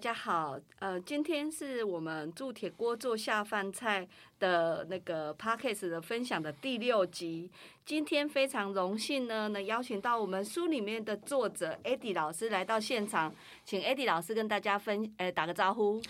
[0.00, 4.08] 家好，呃，今天是我们铸铁锅做下饭菜
[4.38, 7.50] 的那个 podcast 的分享的第六集。
[7.84, 13.32] 今天非常荣幸呢，能邀请到我们书里面的作者 Eddie 老师来到现场，
[13.62, 16.00] 请 Eddie 老师跟大家分呃打个招呼。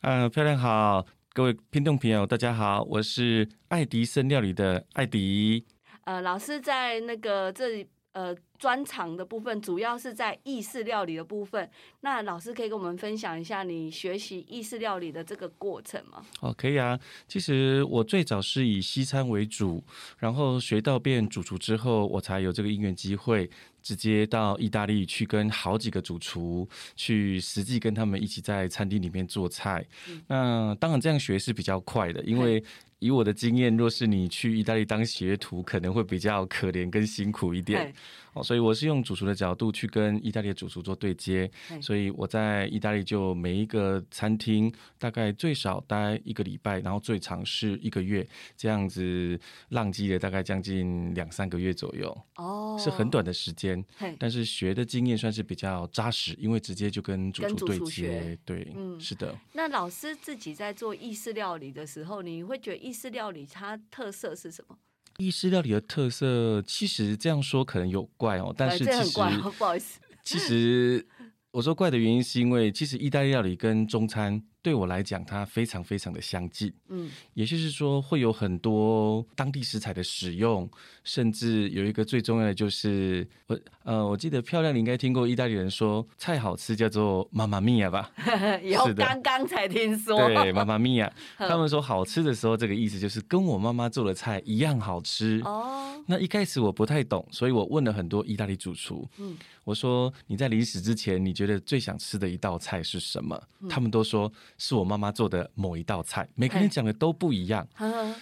[0.00, 1.04] 嗯，漂亮好，
[1.34, 5.66] 各位听众朋友大家好，我是爱迪生料理的艾迪。
[6.04, 7.86] 呃，老师在那个这里。
[8.14, 8.32] 呃，
[8.64, 11.70] 专长的部分主要是在意式料理的部分。
[12.00, 16.24] 那老师可以跟我们分享一下你学习意式料理的这个过程吗？
[16.40, 16.98] 哦，可以啊。
[17.28, 19.84] 其实我最早是以西餐为主，
[20.16, 23.50] 然后学到变主厨之后，我才有这个因缘机会，
[23.84, 29.86] 直接到意大利去跟好几个主厨去实际跟他们一起在餐厅里面做菜。
[30.26, 32.60] 那当然这样学是比较快的，因为。
[33.00, 37.92] 以我的经验，若是你去意大利当学徒，可能会比较可怜跟辛苦一点。
[38.32, 41.50] 哦，所以我是用主厨的角度去跟意大利的主厨做对接，
[41.82, 48.26] 所以我在意大利就每一个餐厅大概最少待一个礼拜，然后最长是一个月，
[48.56, 49.38] 这样子
[49.68, 52.16] 浪迹了大概将近两三个月左右。
[52.36, 53.73] 哦，是很短的时间，
[54.18, 58.38] 但是学的经验算是比较扎实，因为直接就跟主厨对接。
[58.44, 59.34] 对，嗯，是的。
[59.52, 64.76] 那老师自己在做意式料理的时候，你会觉得意式料理它特色是什么？
[65.18, 69.20] 意式料理的特色，其实这样说可能有怪哦，但是其实不
[69.64, 71.06] 好意思，其实
[71.52, 74.42] 我说怪的原因是因为，其实意大利料理跟中餐。
[74.64, 80.66] 对我来讲，它非常非常的相近，嗯，也就是说会有很多当地食材的使用，
[81.04, 88.10] 甚至有一个最重要的就是我呃，我记得漂亮，你应该听过意大利人说菜好吃叫做妈妈咪呀吧？
[88.64, 96.02] 有刚刚才听说，对， 妈妈咪呀，他们说好吃的时候，这个意思就是跟我妈妈做的菜一样好吃哦。
[96.06, 103.38] 那一开始我不太懂，所以我问了很多意大利主厨，嗯，我说你在临死之前，你觉得最想吃的一道菜是什么？
[103.68, 104.32] 他们都说。
[104.58, 107.66] 是我妈妈做的某一道菜，每个人讲的都不一样。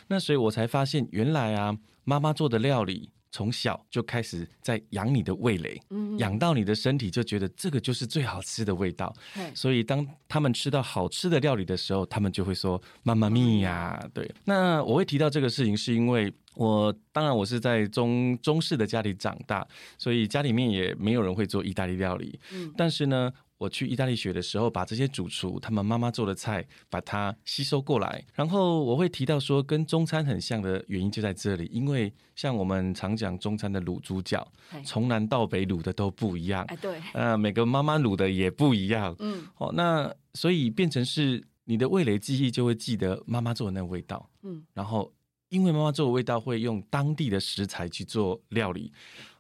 [0.09, 5.81] 那所以我才发现，原来啊，妈妈做的料理从小就开始在养你的味蕾，
[6.19, 9.15] 养到你的身体，就觉得这个就是最好吃的味道。
[9.55, 13.99] 所以当他们吃到好吃的料理的时候，他们就会说“妈妈咪呀”。
[14.13, 19.67] 对，那我会提到这个事情，是因为我当然我是在中中式的家里长大，
[19.97, 22.39] 所以家里面也没有人会做意大利料理。
[22.53, 23.33] 嗯，但是呢。
[23.63, 28.25] 我去意大利学的时候，把这些主厨他们妈妈做的菜，把它吸收过来。
[28.35, 34.51] 然后我会提到说，跟中餐很像的原因就在这里，因为像我们常讲中餐的卤猪脚，
[34.85, 36.65] 从南到北卤的都不一样。
[36.65, 39.15] 哎，对，呃，每个妈妈卤的也不一样。
[39.21, 44.29] 嗯，哦，那所以变成是你的味蕾记忆就会记得妈妈做的那个味道。
[44.43, 45.15] 嗯，然后
[45.51, 48.93] 因为妈妈做的味道会用当地的食材去做料理，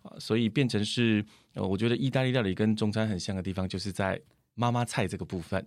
[0.02, 1.26] 啊，所以变成是。
[1.54, 4.20] 呃，我觉得意大利料理跟中餐很像的地方，就是在。
[4.54, 5.64] 妈妈菜这个部分，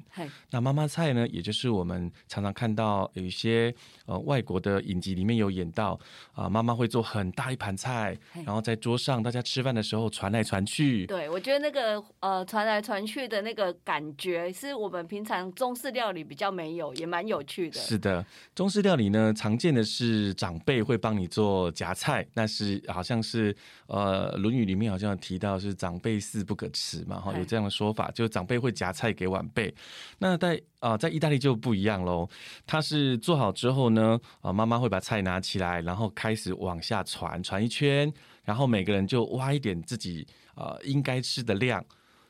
[0.52, 3.74] 那妈妈菜呢，也就是我们常常看到有一些
[4.06, 6.00] 呃外国的影集里面有演到
[6.34, 11.08] 啊，妈妈会做很大一盘菜，然后在桌上大家吃饭的时候传来传去。
[11.08, 17.80] 对，我觉得那个呃传来传去的那个感觉，是我们平常中式料理比较没有，也蛮有趣的。
[17.80, 23.56] 是的，中式料理呢，常见的是长辈会帮你做夹菜，那是好像是
[23.88, 28.75] 呃《论语》里面好像提到是长辈事不可吃嘛，哈，有这样的说法，就长辈会。
[28.76, 29.74] 夹菜给晚辈，
[30.20, 32.30] 那在啊，在意大利就不一样喽。
[32.68, 38.14] 他是做好之后呢，啊，妈妈会把菜拿起来，然后开始往下传，传一圈，
[38.44, 41.84] 然后每个人就挖一点自己啊应该吃的量。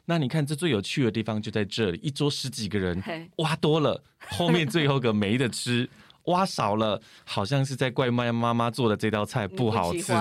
[0.06, 3.04] 那你看，这最有趣的地方就在这里，一桌十几个人，
[3.38, 5.90] 挖多了，后面最后个没得吃。
[6.26, 10.14] 挖少了，好像是在怪妈妈妈做的这道菜不好吃，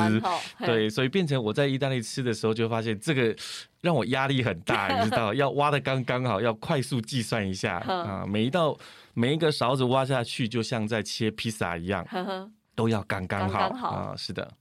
[0.58, 3.34] 对，所以变成我在意大利吃的时候就发现这个
[3.80, 7.78] 让我压力很大， 你知道，要挖的刚刚好，要快速计算一下。
[7.88, 8.76] 啊，每一道
[9.14, 12.06] 每一个勺子挖下去，就像在切披萨一样，
[12.74, 13.68] 都要刚刚好。
[13.88, 14.52] 啊，是的。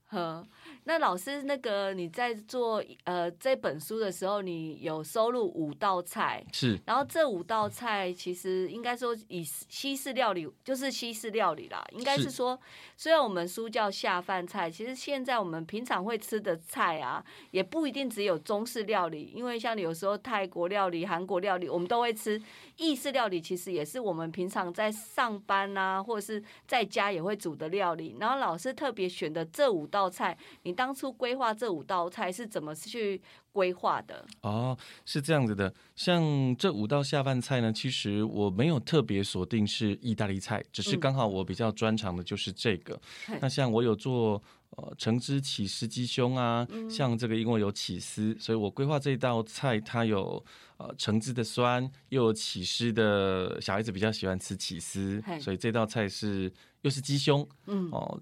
[0.86, 6.78] 那老师，那个你在做呃这本书的时候，你有收录五道菜，是。
[6.84, 11.82] 然后这五道菜其实应该说以西式料理，就是西式料理啦。
[11.92, 12.58] 应该是说，
[12.96, 22.40] 虽然我们书叫下饭菜，其实现在我们平常会吃的菜啊，也不一定只有中式料理，因为像有时候泰国料理、韩国料理，我们都会吃。
[22.76, 28.16] 意式料理其实也是我们平常在上班啊，或者是在家也会煮的料理。
[28.18, 33.20] 然后老师特别选的这五道菜，你当初规划这五道菜是怎么去
[33.52, 34.26] 规划的？
[34.42, 35.72] 哦，是这样子的。
[35.94, 43.00] 像这五道下饭菜呢，其实我没有特别锁定是意大利菜，只是刚好我比较专长的就是这个。
[43.40, 44.42] 那像我有做。
[44.76, 50.44] 呃，橙汁起司鸡胸啊，像这个因为有起司，所以我规划这一道菜，它有
[50.78, 58.20] 呃橙汁的酸，又有起司的，小孩子比较喜欢吃起司，所以这道菜是又是鸡胸，嗯哦，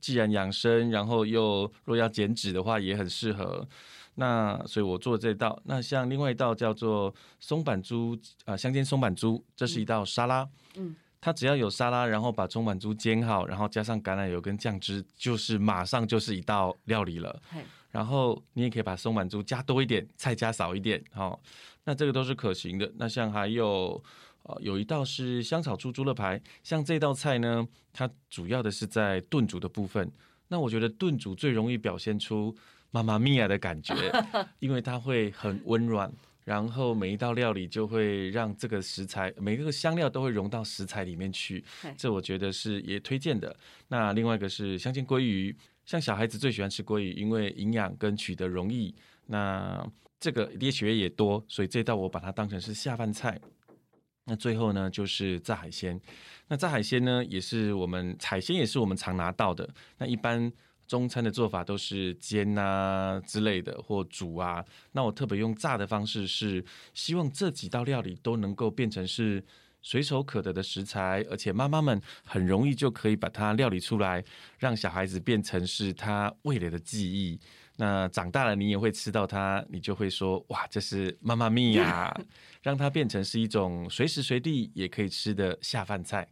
[0.00, 3.66] 既然养生，然后又若要减脂的话，也很适合。
[4.14, 5.60] 那所以我做这道。
[5.64, 10.94] 那像另外一道叫做松板猪啊，香煎松板猪，这是一道沙拉，嗯。
[11.22, 17.38] 它只要有沙拉，然后把松板猪煎好，然后加上橄榄油跟酱汁，就是马上就是一道料理了。
[17.90, 21.38] 然后你也可以把松板猪加多一点，菜加少一点，好，
[21.84, 22.90] 那这个都是可行的。
[22.96, 24.02] 那像还有
[24.50, 30.10] 呃有一道是香草猪猪肋排，像这道菜呢，它主要的是在炖煮的部分。
[30.48, 32.54] 那我觉得炖煮最容易表现出
[32.90, 33.94] 妈妈咪呀的感觉，
[34.58, 36.12] 因为它会很温软。
[36.42, 41.62] 然后每一道料理就会让这个食材，每个香料都会融到食材里面去，
[41.96, 43.54] 这我觉得是也推荐的。
[43.88, 45.54] 那另外一个是香煎鲑鱼，
[45.84, 48.92] 像小孩子最喜欢吃鲑鱼，因为营养跟取得容易。
[49.26, 49.86] 那
[50.18, 53.38] 这个跌血也多，所以这道我把它当成是下饭菜。
[54.24, 56.00] 那最后呢，就是炸海鲜。
[56.48, 59.68] 那炸海鲜呢，也是我们海鲜也是我们常拿到的。
[59.98, 60.52] 那一般。
[60.90, 64.64] 中餐的做法都是煎啊之类的，或煮啊。
[64.90, 66.64] 那我特别用炸的方式，是
[66.94, 69.40] 希望这几道料理都能够变成是
[69.82, 74.24] 随手可得的食材，而且妈妈们很容易就可以把它料理出来，
[74.58, 77.38] 让小孩子变成是他味蕾的记忆。
[77.80, 82.14] 那长大了你也会吃到它，你就会说哇，这是妈妈咪呀，
[82.62, 86.28] 让它变成是一种随时随地也可以吃的下饭菜。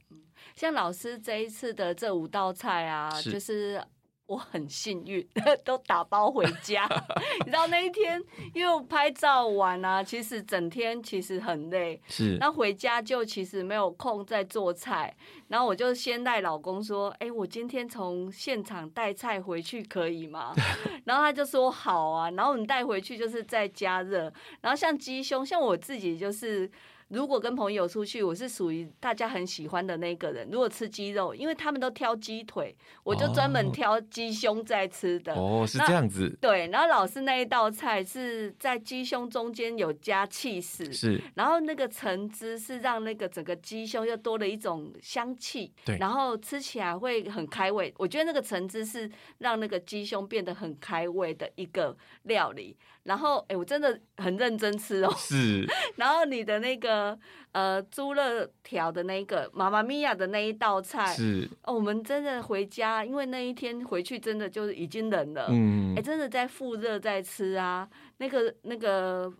[0.54, 3.82] 像老师这一次的这五道菜啊，就是。
[4.28, 5.26] 我很幸运，
[5.64, 6.86] 都打包回家。
[7.40, 8.22] 你知道那一天，
[8.52, 11.98] 因为拍照完啊，其实整天其实很累。
[12.08, 12.36] 是。
[12.38, 15.16] 那回家就其实没有空再做菜，
[15.48, 20.54] 然后我就先带老公说：“哎，我今天从现场带菜回去可以吗？”
[21.06, 24.30] 然后他就说：“好啊。”然后你带回去就是再加热。
[24.60, 26.70] 然后像鸡胸，像我自己就是。
[27.08, 30.48] 如果跟朋友出去，我是属于大家很喜欢的那个人。
[30.50, 35.34] 如果吃鸡肉，因为他们都挑鸡腿，我就专门挑鸡胸在吃的。
[35.34, 36.36] 哦，是这样子。
[36.40, 41.20] 对，然后老师那一道菜是在鸡胸中间有加气势，是。
[41.34, 45.96] 然后那个橙汁是让那个整个鸡胸又多了一种香气，对。
[45.96, 47.92] 然后吃起来会很开胃。
[47.96, 52.76] 我觉得那个橙汁是让那个鸡胸变得很开胃的一个料理。
[53.08, 55.10] 然后，哎，我真的很认真吃哦。
[55.16, 55.66] 是。
[55.96, 57.18] 然后你的那个
[57.52, 61.48] 呃猪肋条的那个妈妈咪呀的那一道菜，是。
[61.62, 65.46] 哦，我们真的回家，因为那一天回去真的就是已经冷了。
[65.48, 65.94] 嗯。
[65.96, 67.88] 哎，真的在复热在吃啊，
[68.18, 69.32] 那个那个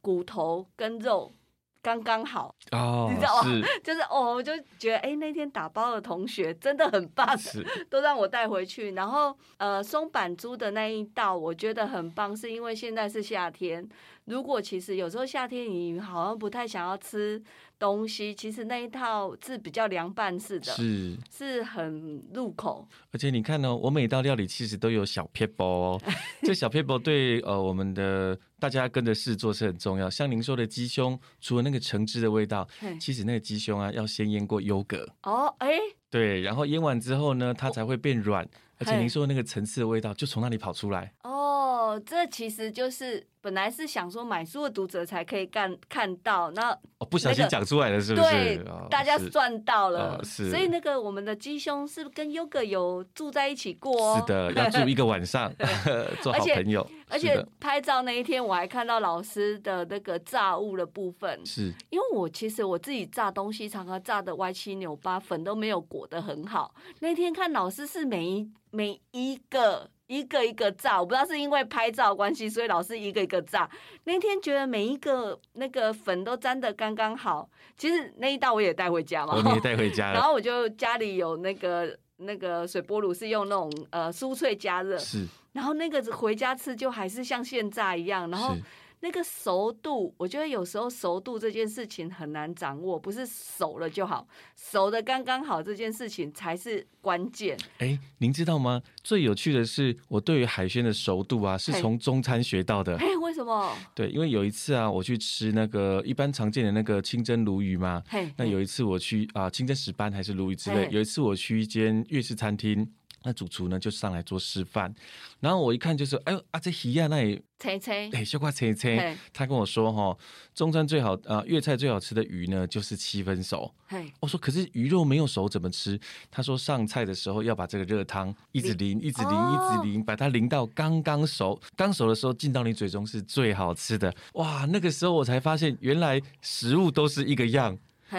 [0.00, 1.32] 骨头跟肉。
[1.80, 3.66] 刚刚好哦，你知道吗？
[3.82, 7.26] 就是哦，我就觉得哎，那天打包的同学真的很棒，
[7.88, 8.92] 都让我带回去。
[8.92, 13.88] 然后呃，松板猪的那一道我觉得很棒，是因为现在是夏天。
[14.28, 17.42] 如果其实有时候夏天你好像不太想要吃。
[17.78, 22.84] 东西其实那一套是比较凉拌式的，是是很入口。
[23.12, 25.96] 而且你看呢，我每道料理其实都有小撇步，
[26.42, 30.10] 这小撇步对呃我们的大家跟着试做是很重要。
[30.10, 32.66] 像您说的鸡胸，除了那个橙汁的味道，
[33.00, 35.08] 其实那个鸡胸啊要先腌过优格。
[35.22, 35.70] 哦，哎，
[36.10, 38.44] 对，然后腌完之后呢，它才会变软。
[38.80, 41.12] 而且您说那个层次的味道就从那里跑出来。
[41.22, 48.30] 哦，这其实就是本来是想说买书的读者才可以看看到，那哦不小心讲出来了是不是？
[48.30, 50.20] 对，大家赚到了。
[50.24, 54.16] 是，所以那个我们的鸡胸是跟优格有住在一起过。
[54.18, 55.52] 是的， 要住一个晚上，
[56.22, 56.86] 做好朋友。
[57.10, 61.40] 而且拍照那一天我还看到老师的那个炸物的部分。
[61.46, 66.74] 是，因为我其实我自己炸东西常常炸的歪七扭八，粉都没有裹得很好。
[67.00, 68.50] 那天看老师是每一。
[68.70, 73.70] 每一个一个一个炸，我不知道是因为拍照关系，所以老师一个一个炸。
[74.04, 77.48] 那天觉得每一个那个粉都粘的刚刚好。
[77.76, 80.10] 其实那一道我也带回家嘛，我也带回家。
[80.12, 84.98] 然后我就家里有那个那个水波炉，是用那种呃酥脆加热。
[84.98, 85.24] 是。
[85.52, 88.54] 然后那个回家吃就还是像现炸一样，然后。
[89.00, 94.26] 那个熟度，我觉得有时候熟度这件事情很难掌握，不是熟了就好，
[94.56, 97.56] 熟的刚刚好这件事情才是关键。
[97.78, 98.82] 哎，您知道吗？
[99.04, 102.96] 最有趣的是，我对于海鲜的熟度啊，是从中餐学到的。
[102.96, 103.72] 哎，为什么？
[103.94, 108.02] 对，因为有一次啊，我去吃那个一般常见的那个清蒸鲈鱼嘛。
[108.36, 110.88] 那有一次我去啊，清蒸石斑还是鲈鱼之类。
[110.90, 112.92] 有一次我去一间粤式餐厅。
[113.24, 114.94] 那主厨呢就上来做示范，
[115.40, 119.16] 然后我一看就是，哎呦啊，这鱼啊那里切切，哎，小瓜切切。
[119.32, 120.16] 他跟我说哈，
[120.54, 123.72] 中餐最好啊，粤菜最好吃的鱼呢就是七分熟。
[124.20, 125.98] 我说可是鱼肉没有熟怎么吃？
[126.30, 134.14] 他说上菜的时候要把这个热汤一直淋，一直淋，一直淋，把它淋到刚刚熟，刚熟的时候进到你嘴中是最好吃的。
[134.34, 137.76] 哇，那个时候我才发现原来食物都是一个样。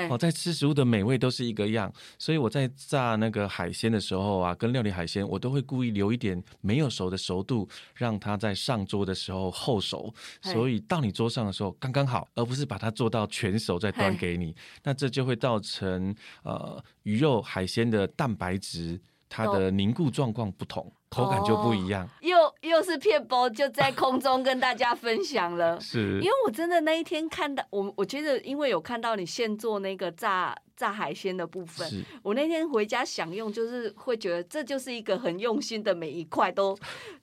[0.09, 20.91] 哦，在吃食物的美味都是一个样，所以我在炸那个海鲜的时候啊，跟料理海鲜，我都会故意留一点没有熟的熟度，让它在上桌的时候后熟，所以到你桌上的时候刚刚好，而不是把它做到全熟再端给你，那这就会造成呃鱼肉海鲜的蛋白质它的凝固状况不同。
[21.09, 25.79] 口感就不一样，又又是片包，就在空中跟大家分享了。
[25.81, 31.85] 是，因为我真的那一天看到我，我觉得因为有看到你现做那个炸炸海鲜的部分，
[32.23, 36.73] 我那天回家享用，就是会觉得这就是一个很用心的每一块都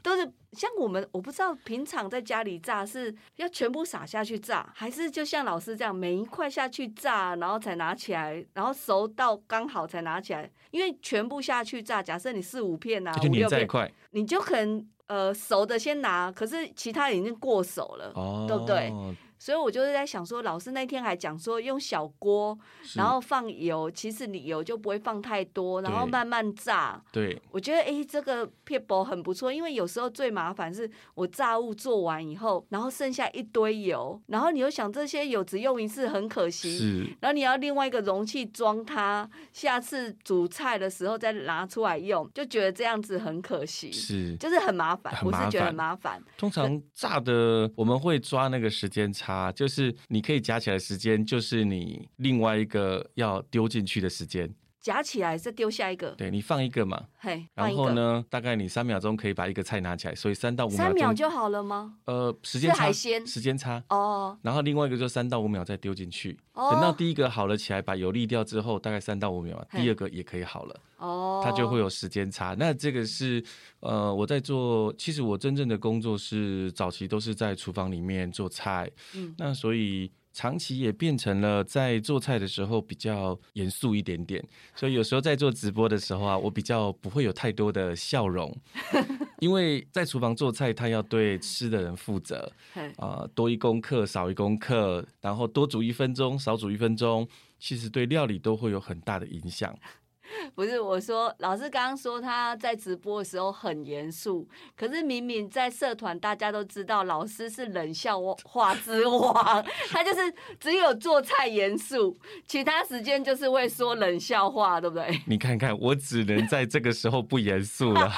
[0.02, 10.50] 都是像我们，我不知道平常在家里炸是要全部撒下去炸，还是就像老师这样每一块下去炸，然后才拿起来，然后熟到刚好才拿起来。
[10.70, 13.66] 因为全部下去炸，假设你四五片啊，五六片，
[14.10, 18.12] 你就可能呃熟的先拿，可是其他已经过熟了，
[18.46, 18.92] 对不对？
[19.38, 22.58] 所以我就是在想说，老师那天还讲说用小锅，
[22.94, 27.00] 然后放油，其实你油就不会放太多，然后慢慢炸。
[27.12, 46.22] 对，我觉得哎，这个撇薄很不错，因为有时候最麻烦是我炸物做完以后，然后剩下一堆油，然后你又想这些油只用一次很可惜，是，然后你要另外一个容器装它，下次煮菜的时候再拿出来用，就觉得这样子很可惜，是，就是很麻烦，我是觉得很麻烦。
[46.38, 49.25] 通常炸的我们会抓那个时间差。
[49.26, 54.48] 它，就是你可以加起来时间，就是你另外一个要丢进去的时间。
[54.86, 61.96] 夹起来再丢下一个，对你放一个嘛，嘿，然后呢，大概你三秒钟可以把一个菜拿起来，所以三到五秒三秒就好了吗？
[62.04, 63.82] 呃，时间差，时间差。
[63.88, 64.38] 哦。
[64.42, 70.80] 然后另外一个就三到五秒再丢进去，等到第一个好了起来，把油沥掉之后，大概三到五秒，第二个也可以好了。
[70.98, 72.54] 哦，它就会有时间差。
[72.56, 73.42] 那这个是
[73.80, 80.12] 呃，我在做，其实我真正的工作是早期都是在厨房里面做菜，嗯，那所以。
[80.36, 88.54] 长期也变成了在做菜的时候比较严肃一点点，所以有时候在做直播的时候啊，我比较不会有太多的笑容，
[89.40, 92.52] 因为在厨房做菜，他要对吃的人负责，
[93.00, 97.26] 啊，多一功课少一功课，然后多煮一分钟少煮一分钟，
[97.58, 99.74] 其实对料理都会有很大的影响。
[100.54, 115.20] 不是我说，老师刚刚说他在直播的时候很严肃，可是明明在社团大家都知道，老师是冷笑话之王，他就是只有做菜严肃，其他时间就是会说冷笑话，对不对？
[115.26, 118.10] 你看看，我只能在这个时候不严肃了。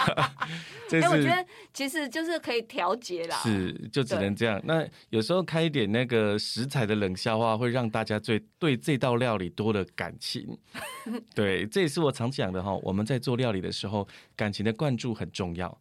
[0.91, 4.59] 哎，我觉得其实就是可以调节啦，是就只能这样。
[4.65, 10.57] 那有时候开一点那个食材的冷笑话，会让大家最对这道料理多了感情。
[11.35, 12.75] 对，这也是我常讲的哈。
[12.83, 15.79] 我们在做料理的时候，感情的灌注很重要。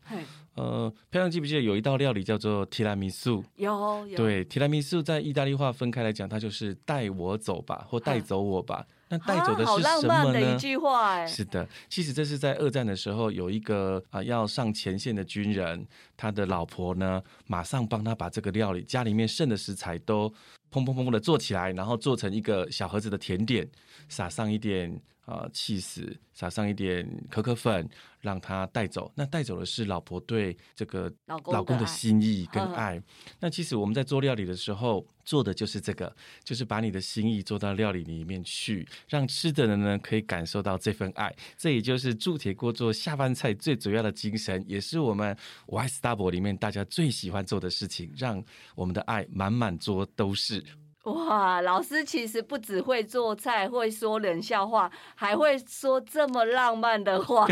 [0.56, 3.44] 呃，漂亮记不记得有一道料理叫做提拉米苏？
[3.58, 8.84] 有，对，提拉米苏在意大利话分开来讲，它就是带我走吧，或带走我吧。
[9.10, 10.56] 那带走的是什么呢？
[10.56, 15.86] 一句话，哎，是的，其实这是在二战的时候，有一个啊要上前线的军人，
[16.18, 20.28] 他的老婆呢，马上帮他把这个料理家里面剩的食材都
[20.72, 23.70] 砰砰砰的做起来，然后做成一个小盒子的甜点，
[24.10, 27.88] 撒上一点啊气死，撒上一点可可粉。
[28.20, 31.10] 让他带走，那带走的是老婆对这个
[31.46, 33.02] 老公的心意跟爱。
[33.40, 41.34] 那其实我们在做料理的时候，做的就是这个，就是把你的心意做到料理里面去，让吃的人呢可以感受到这份爱。
[41.56, 48.44] 这也就是铸铁锅做下饭菜最主要的精神，也是我们 Y Stable 里面大家最喜欢做的事情，让
[48.76, 50.62] 我们的爱满满桌都是。
[51.08, 57.48] 哇，老师其实不只会做菜，会说冷笑话，还会说这么浪漫的话。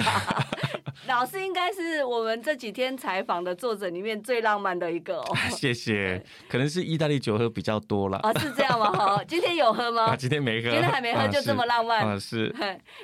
[1.08, 5.36] 老师应该是我们这几天采访的作者里面最浪漫的一个哦。
[5.52, 8.18] 谢谢，可能是意大利酒喝比较多了。
[8.20, 8.92] 啊，是这样吗？
[8.94, 10.06] 好，今天有喝吗？
[10.06, 12.08] 啊今天没喝，今天还没喝就这么浪漫。
[12.08, 12.54] 啊，是。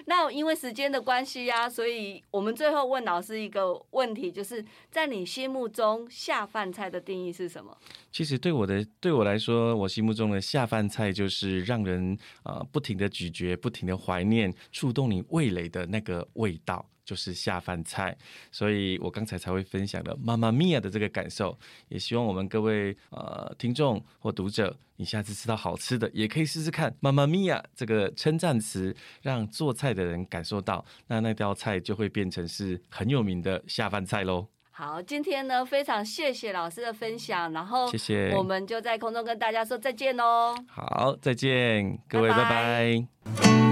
[0.05, 7.75] 那因为时间的关系呀，所以我们最后问老师一个问题，就是在你心目中下饭菜的定义是什么？
[8.11, 18.17] 其实对我的对我来说，我心目中的下饭菜就是让人啊不停的咀嚼、不停的怀念、触动你味蕾的那个味道，就是下饭菜。
[18.53, 34.47] 所以我刚才才会分享的妈妈咪呀的这个感受，也希望我们各位呃听众或读者，你下次吃到好吃的，也可以试试看妈妈咪呀这个称赞词，让做菜的人感受到，那那道菜就会变成是很有名的下饭菜喽。
[34.73, 40.55] 好，今天呢非常谢谢老师的分享，然后谢谢，我们就在空中跟大家说再见喽。
[40.65, 43.70] 好，再见，各位，拜拜。